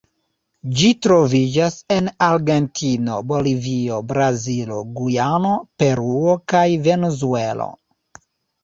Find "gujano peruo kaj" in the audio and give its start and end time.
4.99-6.69